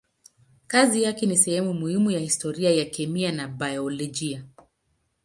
Kazi 0.67 1.03
yake 1.03 1.25
ni 1.25 1.37
sehemu 1.37 1.73
muhimu 1.73 2.11
ya 2.11 2.19
historia 2.19 2.71
ya 2.71 2.85
kemia 2.85 3.31
na 3.31 3.47
biolojia. 3.47 4.45